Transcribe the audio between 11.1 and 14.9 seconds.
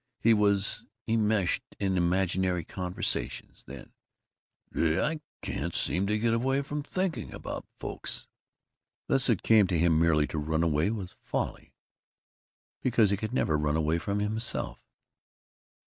folly, because he could never run away from himself.